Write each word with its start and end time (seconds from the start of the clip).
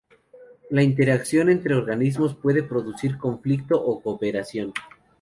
La 0.71 0.81
interacción 0.81 1.47
entre 1.51 1.75
organismos 1.75 2.33
puede 2.33 2.63
producir 2.63 3.19
conflicto 3.19 3.75
o 3.79 4.01
cooperación. 4.01 4.73